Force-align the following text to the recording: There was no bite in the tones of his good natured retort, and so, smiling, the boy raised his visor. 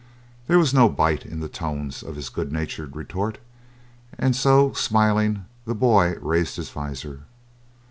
There 0.47 0.57
was 0.57 0.73
no 0.73 0.89
bite 0.89 1.27
in 1.27 1.41
the 1.41 1.47
tones 1.47 2.01
of 2.01 2.15
his 2.15 2.29
good 2.29 2.51
natured 2.51 2.95
retort, 2.95 3.37
and 4.17 4.35
so, 4.35 4.73
smiling, 4.73 5.45
the 5.65 5.75
boy 5.75 6.15
raised 6.19 6.55
his 6.55 6.71
visor. 6.71 7.25